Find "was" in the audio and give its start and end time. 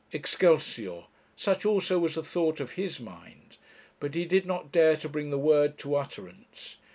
1.99-2.15